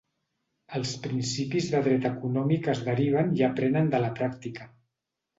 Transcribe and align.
Els 0.77 0.93
principis 1.01 1.67
del 1.73 1.83
Dret 1.87 2.07
econòmic 2.09 2.69
es 2.73 2.81
deriven 2.87 3.29
i 3.41 3.45
aprenen 3.49 3.91
de 3.97 4.01
la 4.07 4.11
pràctica. 4.21 4.67